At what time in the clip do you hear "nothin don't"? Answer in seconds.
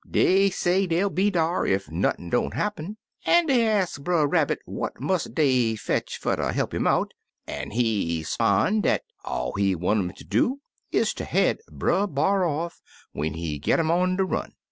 1.91-2.55